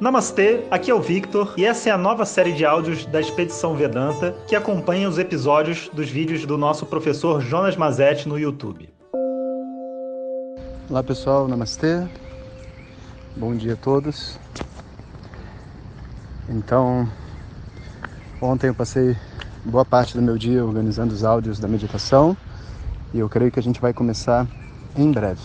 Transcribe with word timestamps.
Namastê, 0.00 0.64
aqui 0.70 0.92
é 0.92 0.94
o 0.94 1.00
Victor 1.00 1.54
e 1.56 1.64
essa 1.64 1.88
é 1.88 1.92
a 1.92 1.98
nova 1.98 2.24
série 2.24 2.52
de 2.52 2.64
áudios 2.64 3.04
da 3.06 3.20
Expedição 3.20 3.74
Vedanta 3.74 4.32
que 4.46 4.54
acompanha 4.54 5.08
os 5.08 5.18
episódios 5.18 5.90
dos 5.92 6.08
vídeos 6.08 6.46
do 6.46 6.56
nosso 6.56 6.86
professor 6.86 7.40
Jonas 7.40 7.76
Mazetti 7.76 8.28
no 8.28 8.38
YouTube. 8.38 8.88
Olá 10.88 11.02
pessoal, 11.02 11.48
Namastê, 11.48 12.06
bom 13.36 13.56
dia 13.56 13.72
a 13.72 13.76
todos. 13.76 14.38
Então, 16.48 17.08
ontem 18.40 18.68
eu 18.68 18.74
passei 18.76 19.16
boa 19.64 19.84
parte 19.84 20.14
do 20.14 20.22
meu 20.22 20.38
dia 20.38 20.64
organizando 20.64 21.12
os 21.12 21.24
áudios 21.24 21.58
da 21.58 21.66
meditação 21.66 22.36
e 23.12 23.18
eu 23.18 23.28
creio 23.28 23.50
que 23.50 23.58
a 23.58 23.62
gente 23.62 23.80
vai 23.80 23.92
começar 23.92 24.46
em 24.96 25.10
breve. 25.10 25.42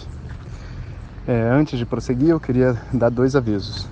É, 1.28 1.42
antes 1.50 1.80
de 1.80 1.88
prosseguir, 1.88 2.30
eu 2.30 2.40
queria 2.40 2.80
dar 2.94 3.10
dois 3.10 3.36
avisos. 3.36 3.92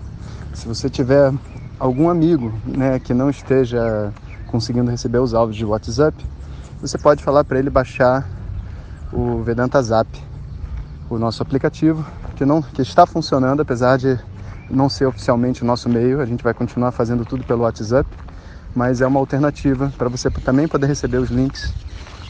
Se 0.53 0.67
você 0.67 0.89
tiver 0.89 1.33
algum 1.79 2.09
amigo 2.09 2.53
né, 2.65 2.99
que 2.99 3.13
não 3.13 3.29
esteja 3.29 4.13
conseguindo 4.47 4.91
receber 4.91 5.19
os 5.19 5.33
áudios 5.33 5.55
de 5.55 5.65
WhatsApp, 5.65 6.15
você 6.81 6.97
pode 6.97 7.23
falar 7.23 7.43
para 7.43 7.57
ele 7.57 7.69
baixar 7.69 8.27
o 9.13 9.41
Vedanta 9.43 9.81
Zap, 9.81 10.07
o 11.09 11.17
nosso 11.17 11.41
aplicativo, 11.41 12.05
que, 12.35 12.45
não, 12.45 12.61
que 12.61 12.81
está 12.81 13.05
funcionando, 13.05 13.61
apesar 13.61 13.97
de 13.97 14.19
não 14.69 14.89
ser 14.89 15.05
oficialmente 15.05 15.63
o 15.63 15.65
nosso 15.65 15.87
meio, 15.89 16.21
a 16.21 16.25
gente 16.25 16.43
vai 16.43 16.53
continuar 16.53 16.91
fazendo 16.91 17.25
tudo 17.25 17.43
pelo 17.45 17.63
WhatsApp, 17.63 18.07
mas 18.75 19.01
é 19.01 19.07
uma 19.07 19.19
alternativa 19.19 19.91
para 19.97 20.09
você 20.09 20.29
também 20.29 20.67
poder 20.67 20.87
receber 20.87 21.17
os 21.17 21.29
links, 21.29 21.73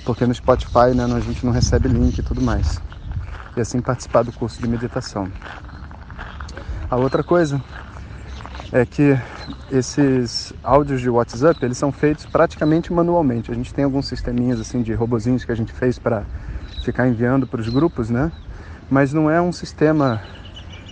porque 0.06 0.26
no 0.26 0.34
Spotify 0.34 0.94
né, 0.96 1.06
a 1.06 1.20
gente 1.20 1.46
não 1.46 1.52
recebe 1.52 1.88
link 1.88 2.18
e 2.18 2.22
tudo 2.22 2.42
mais. 2.42 2.82
E 3.58 3.62
assim 3.62 3.82
participar 3.82 4.24
do 4.24 4.32
curso 4.32 4.62
de 4.62 4.68
meditação. 4.68 5.28
A 6.90 6.98
outra 6.98 7.24
coisa 7.24 7.62
é 8.72 8.86
que 8.86 9.20
esses 9.72 10.54
áudios 10.64 11.02
de 11.02 11.10
WhatsApp, 11.10 11.64
eles 11.64 11.78
são 11.78 11.92
feitos 11.92 12.26
praticamente 12.26 12.94
manualmente. 12.94 13.52
A 13.52 13.54
gente 13.56 13.74
tem 13.74 13.84
alguns 13.84 14.08
sisteminhas 14.08 14.60
assim 14.60 14.82
de 14.82 14.94
robozinhos 14.94 15.44
que 15.44 15.52
a 15.52 15.56
gente 15.56 15.74
fez 15.74 16.00
para 16.00 16.24
ficar 16.84 17.08
enviando 17.08 17.46
para 17.46 17.60
os 17.60 17.68
grupos, 17.68 18.10
né? 18.10 18.32
Mas 18.90 19.12
não 19.14 19.30
é 19.30 19.42
um 19.42 19.52
sistema 19.52 20.22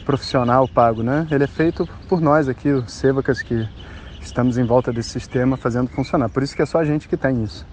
profissional 0.05 0.67
pago, 0.67 1.03
né? 1.03 1.27
Ele 1.31 1.43
é 1.43 1.47
feito 1.47 1.87
por 2.07 2.19
nós 2.19 2.49
aqui, 2.49 2.69
os 2.69 2.91
Sevacas, 2.91 3.41
que 3.41 3.67
estamos 4.21 4.57
em 4.57 4.65
volta 4.65 4.91
desse 4.91 5.09
sistema 5.09 5.55
fazendo 5.55 5.89
funcionar. 5.89 6.29
Por 6.29 6.43
isso 6.43 6.55
que 6.55 6.61
é 6.61 6.65
só 6.65 6.79
a 6.79 6.85
gente 6.85 7.07
que 7.07 7.15
tem 7.15 7.43
isso. 7.43 7.65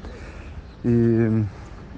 E 0.84 1.44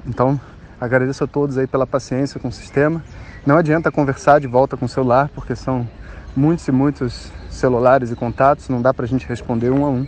então 0.06 0.41
agradeço 0.81 1.25
a 1.25 1.27
todos 1.27 1.59
aí 1.59 1.67
pela 1.67 1.87
paciência 1.87 2.41
com 2.41 2.48
o 2.48 2.53
sistema. 2.53 3.03
Não 3.45 3.56
adianta 3.56 3.91
conversar 3.91 4.41
de 4.41 4.47
volta 4.47 4.77
com 4.77 4.87
o 4.87 4.89
celular, 4.89 5.28
porque 5.34 5.55
são 5.55 5.87
muitos 6.39 6.69
e 6.69 6.72
muitos 6.72 7.33
celulares 7.50 8.12
e 8.12 8.17
contatos, 8.17 8.69
não 8.69 8.81
dá 8.81 8.94
para 8.94 9.05
a 9.05 9.08
gente 9.08 9.27
responder 9.27 9.70
um 9.70 9.84
a 9.84 9.91
um. 9.91 10.06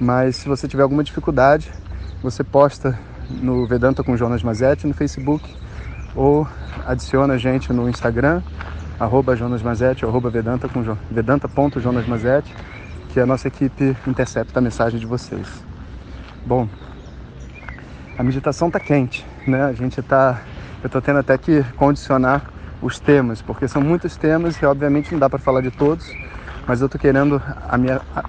Mas 0.00 0.36
se 0.36 0.48
você 0.48 0.68
tiver 0.68 0.84
alguma 0.84 1.02
dificuldade, 1.02 1.70
você 2.22 2.44
posta 2.44 2.96
no 3.28 3.66
Vedanta 3.66 4.04
com 4.04 4.16
Jonas 4.16 4.42
Mazetti 4.44 4.86
no 4.86 4.94
Facebook 4.94 5.44
ou 6.14 6.46
adiciona 6.86 7.34
a 7.34 7.38
gente 7.38 7.72
no 7.72 7.88
Instagram, 7.88 8.42
arroba 8.98 9.34
Jonas 9.34 9.60
Mazetti, 9.62 10.04
arroba 10.04 10.30
Vedanta 10.30 10.68
com 10.68 10.82
vedanta.jonasmazetti, 11.10 12.54
que 13.08 13.18
a 13.18 13.26
nossa 13.26 13.48
equipe 13.48 13.96
intercepta 14.06 14.60
a 14.60 14.62
mensagem 14.62 15.00
de 15.00 15.06
vocês. 15.06 15.46
Bom, 16.46 16.68
a 18.16 18.22
meditação 18.22 18.68
está 18.68 18.78
quente, 18.78 19.26
né? 19.46 19.64
A 19.64 19.72
gente 19.72 19.98
está, 19.98 20.42
eu 20.82 20.86
estou 20.86 21.02
tendo 21.02 21.18
até 21.18 21.36
que 21.36 21.62
condicionar 21.76 22.59
os 22.82 22.98
temas, 22.98 23.42
porque 23.42 23.68
são 23.68 23.82
muitos 23.82 24.16
temas 24.16 24.56
e 24.56 24.64
obviamente 24.64 25.12
não 25.12 25.18
dá 25.18 25.28
para 25.28 25.38
falar 25.38 25.60
de 25.60 25.70
todos, 25.70 26.14
mas 26.66 26.80
eu 26.80 26.86
estou 26.86 27.00
querendo 27.00 27.42
a 27.68 27.76
minha, 27.76 28.00
a, 28.14 28.24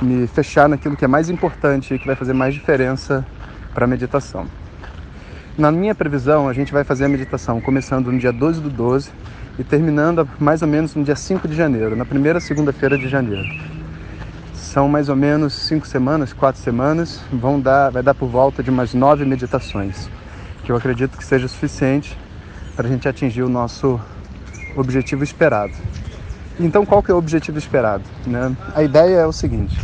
me 0.00 0.26
fechar 0.26 0.68
naquilo 0.68 0.96
que 0.96 1.04
é 1.04 1.08
mais 1.08 1.28
importante 1.30 1.94
e 1.94 1.98
que 1.98 2.06
vai 2.06 2.16
fazer 2.16 2.32
mais 2.32 2.54
diferença 2.54 3.24
para 3.72 3.84
a 3.84 3.88
meditação. 3.88 4.46
Na 5.56 5.70
minha 5.70 5.94
previsão, 5.94 6.48
a 6.48 6.52
gente 6.52 6.72
vai 6.72 6.82
fazer 6.82 7.04
a 7.04 7.08
meditação 7.08 7.60
começando 7.60 8.10
no 8.10 8.18
dia 8.18 8.32
12 8.32 8.60
do 8.60 8.70
12 8.70 9.10
e 9.58 9.64
terminando 9.64 10.28
mais 10.38 10.62
ou 10.62 10.68
menos 10.68 10.94
no 10.94 11.04
dia 11.04 11.14
5 11.14 11.46
de 11.46 11.54
janeiro, 11.54 11.94
na 11.94 12.04
primeira 12.04 12.40
segunda-feira 12.40 12.96
de 12.96 13.08
janeiro. 13.08 13.46
São 14.54 14.88
mais 14.88 15.10
ou 15.10 15.16
menos 15.16 15.52
cinco 15.52 15.86
semanas, 15.86 16.32
quatro 16.32 16.58
semanas, 16.58 17.20
vão 17.30 17.60
dar, 17.60 17.90
vai 17.90 18.02
dar 18.02 18.14
por 18.14 18.26
volta 18.26 18.62
de 18.62 18.70
umas 18.70 18.94
nove 18.94 19.26
meditações, 19.26 20.08
que 20.64 20.72
eu 20.72 20.76
acredito 20.76 21.18
que 21.18 21.24
seja 21.24 21.46
suficiente 21.46 22.16
para 22.76 22.86
a 22.86 22.90
gente 22.90 23.08
atingir 23.08 23.42
o 23.42 23.48
nosso 23.48 24.00
objetivo 24.76 25.22
esperado. 25.22 25.72
Então, 26.58 26.84
qual 26.84 27.02
que 27.02 27.10
é 27.10 27.14
o 27.14 27.18
objetivo 27.18 27.58
esperado? 27.58 28.04
Né? 28.26 28.54
A 28.74 28.82
ideia 28.82 29.16
é 29.16 29.26
o 29.26 29.32
seguinte: 29.32 29.78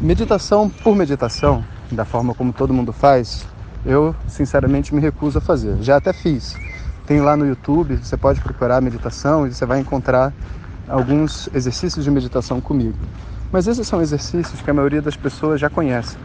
meditação 0.00 0.68
por 0.68 0.94
meditação, 0.94 1.64
da 1.90 2.04
forma 2.04 2.34
como 2.34 2.52
todo 2.52 2.72
mundo 2.72 2.92
faz, 2.92 3.46
eu 3.84 4.14
sinceramente 4.26 4.94
me 4.94 5.00
recuso 5.00 5.38
a 5.38 5.40
fazer. 5.40 5.76
Já 5.82 5.96
até 5.96 6.12
fiz. 6.12 6.56
Tem 7.06 7.20
lá 7.20 7.36
no 7.36 7.46
YouTube, 7.46 7.96
você 7.96 8.16
pode 8.16 8.40
procurar 8.40 8.80
meditação 8.80 9.46
e 9.46 9.54
você 9.54 9.64
vai 9.64 9.80
encontrar 9.80 10.32
alguns 10.86 11.48
exercícios 11.54 12.04
de 12.04 12.10
meditação 12.10 12.60
comigo. 12.60 12.98
Mas 13.50 13.66
esses 13.66 13.86
são 13.88 14.02
exercícios 14.02 14.60
que 14.60 14.70
a 14.70 14.74
maioria 14.74 15.00
das 15.00 15.16
pessoas 15.16 15.58
já 15.58 15.70
conhece. 15.70 16.16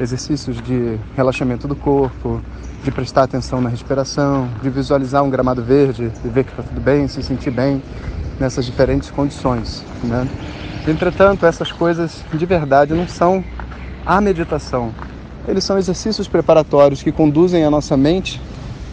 Exercícios 0.00 0.60
de 0.62 0.98
relaxamento 1.14 1.68
do 1.68 1.76
corpo, 1.76 2.40
de 2.82 2.90
prestar 2.90 3.22
atenção 3.22 3.60
na 3.60 3.68
respiração, 3.68 4.48
de 4.60 4.68
visualizar 4.68 5.22
um 5.22 5.30
gramado 5.30 5.62
verde 5.62 6.10
e 6.24 6.28
ver 6.28 6.44
que 6.44 6.50
está 6.50 6.62
tudo 6.62 6.80
bem, 6.80 7.06
se 7.06 7.22
sentir 7.22 7.50
bem 7.50 7.82
nessas 8.40 8.66
diferentes 8.66 9.10
condições. 9.10 9.84
Né? 10.02 10.28
Entretanto, 10.86 11.46
essas 11.46 11.70
coisas 11.70 12.24
de 12.32 12.44
verdade 12.44 12.92
não 12.92 13.06
são 13.06 13.44
a 14.04 14.20
meditação. 14.20 14.92
Eles 15.46 15.64
são 15.64 15.78
exercícios 15.78 16.26
preparatórios 16.26 17.02
que 17.02 17.12
conduzem 17.12 17.64
a 17.64 17.70
nossa 17.70 17.96
mente 17.96 18.40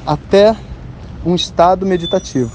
até 0.06 0.56
um 1.26 1.34
estado 1.34 1.86
meditativo. 1.86 2.52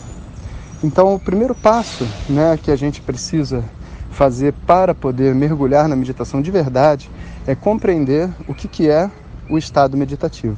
Então, 0.82 1.14
o 1.14 1.18
primeiro 1.18 1.54
passo 1.54 2.06
né, 2.28 2.58
que 2.62 2.70
a 2.70 2.76
gente 2.76 3.00
precisa 3.00 3.64
fazer 4.10 4.52
para 4.66 4.94
poder 4.94 5.34
mergulhar 5.34 5.88
na 5.88 5.96
meditação 5.96 6.40
de 6.40 6.50
verdade 6.50 7.10
é 7.46 7.54
compreender 7.54 8.30
o 8.46 8.54
que, 8.54 8.68
que 8.68 8.88
é 8.88 9.10
o 9.50 9.58
estado 9.58 9.96
meditativo. 9.96 10.56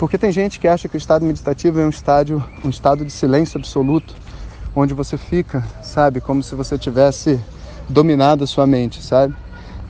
Porque 0.00 0.16
tem 0.16 0.32
gente 0.32 0.58
que 0.58 0.66
acha 0.66 0.88
que 0.88 0.96
o 0.96 0.98
estado 0.98 1.26
meditativo 1.26 1.78
é 1.78 1.84
um, 1.84 1.90
estádio, 1.90 2.42
um 2.64 2.70
estado 2.70 3.04
de 3.04 3.10
silêncio 3.10 3.58
absoluto, 3.58 4.16
onde 4.74 4.94
você 4.94 5.18
fica, 5.18 5.62
sabe, 5.82 6.22
como 6.22 6.42
se 6.42 6.54
você 6.54 6.78
tivesse 6.78 7.38
dominado 7.86 8.42
a 8.42 8.46
sua 8.46 8.66
mente, 8.66 9.02
sabe? 9.02 9.34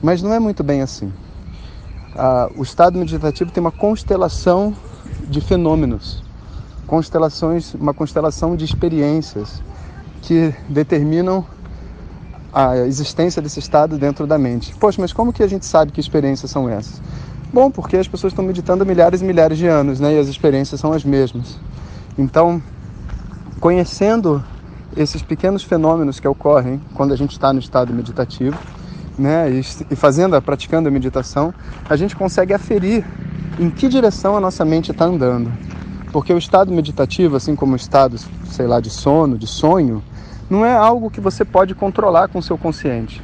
Mas 0.03 0.21
não 0.21 0.33
é 0.33 0.37
muito 0.37 0.65
bem 0.65 0.81
assim. 0.81 1.13
Ah, 2.13 2.49
o 2.57 2.61
estado 2.61 2.99
meditativo 2.99 3.51
tem 3.51 3.61
uma 3.61 3.71
constelação 3.71 4.75
de 5.29 5.39
fenômenos, 5.39 6.21
constelações, 6.85 7.73
uma 7.73 7.93
constelação 7.93 8.57
de 8.57 8.65
experiências 8.65 9.63
que 10.23 10.53
determinam 10.67 11.45
a 12.51 12.75
existência 12.79 13.41
desse 13.41 13.59
estado 13.59 13.97
dentro 13.97 14.27
da 14.27 14.37
mente. 14.37 14.75
Poxa, 14.75 15.01
mas 15.01 15.13
como 15.13 15.31
que 15.31 15.41
a 15.41 15.47
gente 15.47 15.65
sabe 15.65 15.93
que 15.93 16.01
experiências 16.01 16.51
são 16.51 16.67
essas? 16.67 17.01
Bom, 17.53 17.69
porque 17.69 17.97
as 17.97 18.07
pessoas 18.07 18.31
estão 18.31 18.45
meditando 18.45 18.83
há 18.83 18.85
milhares 18.85 19.21
e 19.21 19.25
milhares 19.25 19.57
de 19.57 19.67
anos, 19.67 19.99
né? 19.99 20.15
E 20.15 20.19
as 20.19 20.29
experiências 20.29 20.79
são 20.79 20.93
as 20.93 21.03
mesmas. 21.03 21.59
Então, 22.17 22.63
conhecendo 23.59 24.41
esses 24.95 25.21
pequenos 25.21 25.61
fenômenos 25.61 26.17
que 26.17 26.27
ocorrem 26.27 26.79
quando 26.93 27.13
a 27.13 27.17
gente 27.17 27.31
está 27.31 27.51
no 27.51 27.59
estado 27.59 27.93
meditativo, 27.93 28.57
né? 29.19 29.49
E 29.89 29.95
fazendo, 29.97 30.41
praticando 30.41 30.87
a 30.87 30.91
meditação, 30.91 31.53
a 31.89 31.97
gente 31.97 32.15
consegue 32.15 32.53
aferir 32.53 33.05
em 33.59 33.69
que 33.69 33.89
direção 33.89 34.37
a 34.37 34.39
nossa 34.39 34.63
mente 34.63 34.91
está 34.91 35.03
andando. 35.03 35.51
Porque 36.13 36.33
o 36.33 36.37
estado 36.37 36.71
meditativo, 36.71 37.35
assim 37.35 37.53
como 37.53 37.73
o 37.73 37.75
estado, 37.75 38.17
sei 38.49 38.65
lá, 38.65 38.79
de 38.79 38.89
sono, 38.89 39.37
de 39.37 39.47
sonho, 39.47 40.01
não 40.49 40.65
é 40.65 40.73
algo 40.73 41.11
que 41.11 41.19
você 41.19 41.43
pode 41.43 41.75
controlar 41.75 42.29
com 42.29 42.39
o 42.39 42.43
seu 42.43 42.57
consciente. 42.57 43.21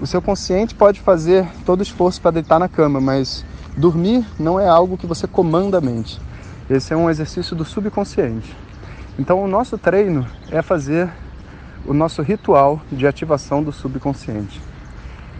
O 0.00 0.06
seu 0.06 0.20
consciente 0.20 0.74
pode 0.74 1.00
fazer 1.00 1.46
todo 1.64 1.78
o 1.78 1.82
esforço 1.84 2.20
para 2.20 2.32
deitar 2.32 2.58
na 2.58 2.68
cama, 2.68 3.00
mas 3.00 3.44
Dormir 3.76 4.26
não 4.38 4.60
é 4.60 4.68
algo 4.68 4.98
que 4.98 5.06
você 5.06 5.26
comanda 5.26 5.78
a 5.78 5.80
mente. 5.80 6.20
Esse 6.68 6.92
é 6.92 6.96
um 6.96 7.08
exercício 7.08 7.56
do 7.56 7.64
subconsciente. 7.64 8.54
Então, 9.18 9.42
o 9.42 9.48
nosso 9.48 9.78
treino 9.78 10.26
é 10.50 10.62
fazer 10.62 11.10
o 11.86 11.92
nosso 11.92 12.22
ritual 12.22 12.80
de 12.90 13.06
ativação 13.06 13.62
do 13.62 13.72
subconsciente. 13.72 14.60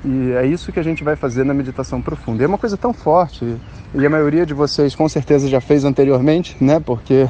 E 0.05 0.33
é 0.33 0.47
isso 0.47 0.73
que 0.73 0.81
a 0.81 0.83
gente 0.83 1.05
vai 1.05 1.15
fazer 1.15 1.45
na 1.45 1.55
meditação 1.55 2.03
profunda. 2.03 2.43
E 2.43 2.45
é 2.45 2.49
uma 2.49 2.59
coisa 2.59 2.77
tão 2.77 2.93
forte, 2.93 3.57
e 3.95 4.07
a 4.07 4.11
maioria 4.11 4.45
de 4.45 4.53
vocês 4.53 4.95
com 4.95 5.09
certeza 5.09 5.49
já 5.49 5.61
fez 5.61 5.85
anteriormente, 5.85 6.57
né? 6.61 6.81
Porque 6.81 7.29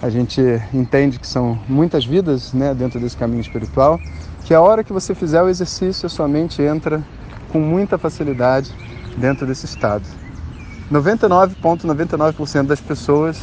a 0.00 0.08
gente 0.08 0.40
entende 0.72 1.18
que 1.18 1.26
são 1.26 1.58
muitas 1.68 2.04
vidas, 2.04 2.52
né, 2.52 2.74
dentro 2.74 2.98
desse 2.98 3.16
caminho 3.16 3.40
espiritual, 3.40 4.00
que 4.44 4.54
a 4.54 4.60
hora 4.60 4.82
que 4.82 4.92
você 4.92 5.14
fizer 5.14 5.42
o 5.42 5.48
exercício, 5.48 6.06
a 6.06 6.08
sua 6.08 6.26
mente 6.26 6.62
entra 6.62 7.02
com 7.52 7.60
muita 7.60 7.98
facilidade 7.98 8.72
dentro 9.16 9.46
desse 9.46 9.66
estado. 9.66 10.04
99,99% 10.90 11.56
,99 11.84 12.62
das 12.64 12.80
pessoas 12.80 13.40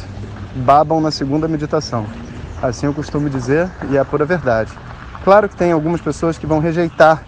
babam 0.54 1.00
na 1.00 1.10
segunda 1.10 1.48
meditação. 1.48 2.06
Assim 2.62 2.86
eu 2.86 2.94
costumo 2.94 3.30
dizer 3.30 3.70
e 3.90 3.96
é 3.96 4.00
a 4.00 4.04
pura 4.04 4.24
verdade. 4.24 4.70
Claro 5.24 5.48
que 5.48 5.56
tem 5.56 5.72
algumas 5.72 6.00
pessoas 6.00 6.38
que 6.38 6.46
vão 6.46 6.58
rejeitar 6.58 7.24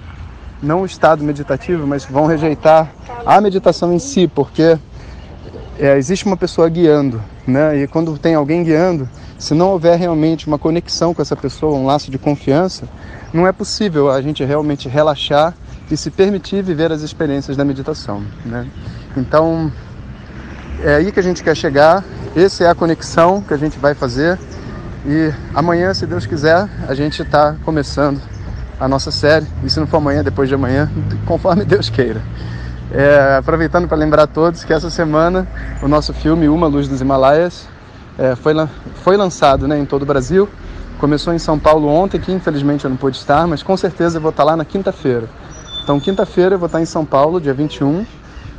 não 0.62 0.82
o 0.82 0.86
estado 0.86 1.24
meditativo, 1.24 1.86
mas 1.86 2.04
vão 2.04 2.26
rejeitar 2.26 2.92
a 3.26 3.40
meditação 3.40 3.92
em 3.92 3.98
si, 3.98 4.28
porque 4.28 4.78
é, 5.78 5.96
existe 5.96 6.24
uma 6.24 6.36
pessoa 6.36 6.68
guiando, 6.68 7.20
né? 7.46 7.78
E 7.78 7.88
quando 7.88 8.16
tem 8.16 8.34
alguém 8.34 8.62
guiando, 8.62 9.08
se 9.38 9.54
não 9.54 9.70
houver 9.70 9.98
realmente 9.98 10.46
uma 10.46 10.58
conexão 10.58 11.12
com 11.12 11.20
essa 11.20 11.34
pessoa, 11.34 11.76
um 11.76 11.84
laço 11.84 12.10
de 12.10 12.18
confiança, 12.18 12.88
não 13.32 13.46
é 13.46 13.50
possível 13.50 14.10
a 14.10 14.22
gente 14.22 14.44
realmente 14.44 14.88
relaxar 14.88 15.54
e 15.90 15.96
se 15.96 16.11
permitir 16.11 16.62
viver 16.62 16.93
as 16.93 17.02
experiências 17.02 17.56
da 17.56 17.64
meditação, 17.64 18.23
né? 18.44 18.67
Então, 19.17 19.70
é 20.82 20.96
aí 20.96 21.12
que 21.12 21.20
a 21.20 21.23
gente 21.23 21.43
quer 21.43 21.56
chegar, 21.56 22.05
essa 22.34 22.64
é 22.64 22.69
a 22.69 22.75
conexão 22.75 23.43
que 23.43 23.52
a 23.52 23.56
gente 23.56 23.79
vai 23.79 23.94
fazer 23.94 24.38
e 25.05 25.32
amanhã, 25.52 25.93
se 25.93 26.06
Deus 26.06 26.26
quiser, 26.26 26.69
a 26.87 26.94
gente 26.94 27.23
está 27.23 27.56
começando 27.64 28.20
a 28.79 28.87
nossa 28.87 29.11
série, 29.11 29.46
e 29.64 29.70
se 29.70 29.81
não 29.81 29.87
for 29.87 29.96
amanhã, 29.96 30.23
depois 30.23 30.49
de 30.49 30.55
amanhã, 30.55 30.90
conforme 31.26 31.64
Deus 31.64 31.90
queira. 31.90 32.23
É, 32.93 33.37
aproveitando 33.38 33.88
para 33.88 33.96
lembrar 33.96 34.25
a 34.25 34.26
todos 34.26 34.64
que 34.64 34.73
essa 34.73 34.90
semana 34.90 35.46
o 35.82 35.88
nosso 35.88 36.12
filme 36.12 36.49
Uma 36.49 36.67
Luz 36.67 36.87
dos 36.87 37.00
Himalaias 37.00 37.67
é, 38.19 38.37
foi, 38.37 38.52
foi 39.02 39.17
lançado 39.17 39.67
né, 39.67 39.79
em 39.79 39.84
todo 39.84 40.02
o 40.02 40.06
Brasil. 40.06 40.49
Começou 40.99 41.32
em 41.32 41.38
São 41.38 41.58
Paulo 41.58 41.88
ontem, 41.88 42.20
que 42.20 42.31
infelizmente 42.31 42.84
eu 42.84 42.90
não 42.90 42.96
pude 42.96 43.17
estar, 43.17 43.46
mas 43.46 43.62
com 43.62 43.76
certeza 43.76 44.19
eu 44.19 44.20
vou 44.20 44.31
estar 44.31 44.44
lá 44.44 44.56
na 44.56 44.64
quinta-feira. 44.64 45.29
Então, 45.82 45.99
quinta-feira 45.99 46.55
eu 46.55 46.58
vou 46.58 46.67
estar 46.67 46.81
em 46.81 46.84
São 46.84 47.05
Paulo, 47.05 47.40
dia 47.40 47.52
21, 47.52 48.06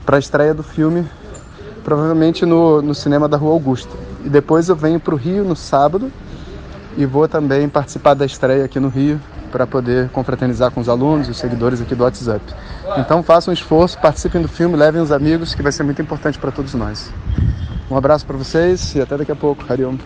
para 0.06 0.18
a 0.18 0.20
estreia 0.20 0.54
do 0.54 0.62
filme, 0.62 1.08
provavelmente 1.84 2.46
no, 2.46 2.82
no 2.82 2.94
cinema 2.94 3.30
da 3.30 3.38
Rua 3.38 3.54
Augusta. 3.54 3.92
E 4.26 4.30
depois 4.30 4.68
eu 4.68 4.76
venho 4.76 5.00
para 5.00 5.14
o 5.14 5.18
Rio 5.18 5.44
no 5.44 5.56
sábado 5.56 6.12
e 6.98 7.06
vou 7.06 7.28
também 7.28 7.68
participar 7.70 8.14
da 8.14 8.26
estreia 8.26 8.66
aqui 8.66 8.80
no 8.80 8.90
Rio 8.90 9.20
para 9.52 9.68
poder 9.68 10.10
confraternizar 10.10 10.72
com 10.72 10.82
os 10.82 10.90
alunos 10.90 11.30
os 11.30 11.38
seguidores 11.38 11.80
aqui 11.80 11.96
do 11.96 12.04
WhatsApp. 12.04 12.42
Então 12.98 13.22
façam 13.22 13.52
um 13.52 13.54
esforço, 13.54 14.00
participem 14.02 14.42
do 14.42 14.48
filme, 14.48 14.76
levem 14.76 15.02
os 15.02 15.12
amigos, 15.12 15.54
que 15.54 15.62
vai 15.62 15.72
ser 15.72 15.84
muito 15.84 16.02
importante 16.02 16.40
para 16.40 16.52
todos 16.52 16.74
nós. 16.74 17.12
Um 17.90 17.96
abraço 17.96 18.26
para 18.26 18.36
vocês 18.36 18.96
e 18.96 19.02
até 19.02 19.16
daqui 19.16 19.32
a 19.32 19.36
pouco. 19.36 19.64
Hariom. 19.72 19.98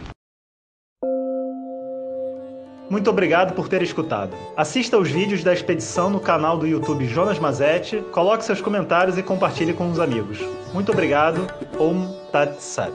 Muito 2.89 3.09
obrigado 3.09 3.53
por 3.53 3.67
ter 3.67 3.81
escutado. 3.81 4.35
Assista 4.55 4.95
aos 4.95 5.09
vídeos 5.09 5.43
da 5.43 5.53
expedição 5.53 6.09
no 6.09 6.19
canal 6.19 6.57
do 6.57 6.65
YouTube 6.65 7.05
Jonas 7.05 7.37
Mazetti, 7.37 8.03
coloque 8.11 8.45
seus 8.45 8.61
comentários 8.61 9.17
e 9.17 9.23
compartilhe 9.23 9.73
com 9.73 9.91
os 9.91 9.99
amigos. 9.99 10.39
Muito 10.73 10.91
obrigado. 10.91 11.47
Om 11.79 12.07
Tat 12.31 12.55
Sat. 12.59 12.93